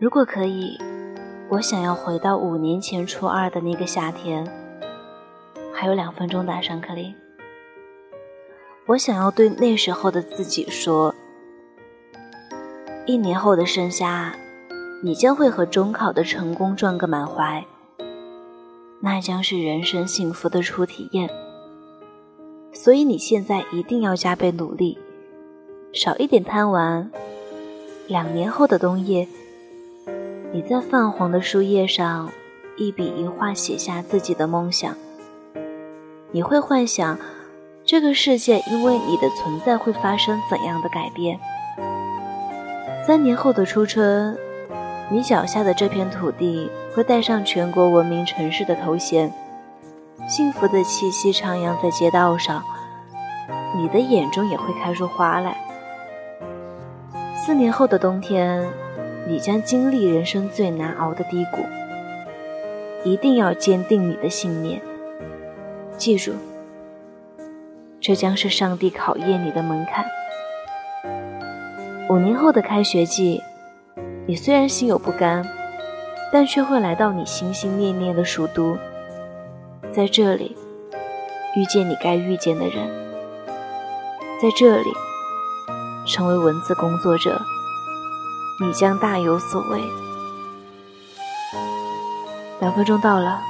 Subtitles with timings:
[0.00, 0.78] 如果可以，
[1.50, 4.50] 我想要回到五年前初二的那个夏天。
[5.74, 7.14] 还有两分钟打上克林。
[8.86, 11.14] 我想要对那时候的自己说：
[13.04, 14.34] 一年后的盛夏，
[15.02, 17.62] 你将会和中考的成功撞个满怀。
[19.02, 21.28] 那将是人生幸福的初体验。
[22.72, 24.98] 所以你现在一定要加倍努力，
[25.92, 27.10] 少一点贪玩。
[28.08, 29.28] 两年后的冬夜。
[30.52, 32.28] 你在泛黄的书页上
[32.76, 34.96] 一笔一画写下自己的梦想。
[36.32, 37.16] 你会幻想
[37.84, 41.38] 这个世界因为你的存在会发生怎样的改变？
[43.06, 44.36] 三年后的初春，
[45.08, 49.32] 你脚下的这片土地会带上全国文明城市的头衔，
[50.28, 52.60] 幸福的气息徜徉在街道上，
[53.76, 55.56] 你的眼中也会开出花来。
[57.36, 58.68] 四年后的冬天。
[59.26, 61.64] 你将经历人生最难熬的低谷，
[63.04, 64.80] 一定要坚定你的信念。
[65.96, 66.32] 记住，
[68.00, 70.04] 这将是上帝考验你的门槛。
[72.08, 73.40] 五年后的开学季，
[74.26, 75.46] 你虽然心有不甘，
[76.32, 78.76] 但却会来到你心心念念的蜀都，
[79.92, 80.56] 在这里
[81.56, 82.88] 遇见你该遇见的人，
[84.42, 84.90] 在这里
[86.06, 87.40] 成为文字工作者。
[88.62, 89.80] 你将大有所为。
[92.60, 93.40] 两分钟到了，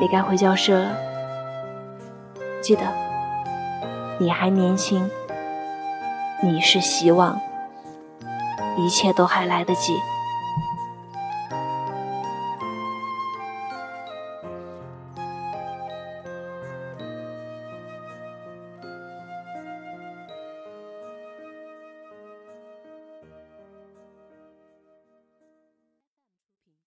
[0.00, 0.96] 你该回教室了。
[2.60, 2.82] 记得，
[4.18, 5.08] 你还年轻，
[6.42, 7.40] 你是希望，
[8.76, 9.96] 一切都还来得及。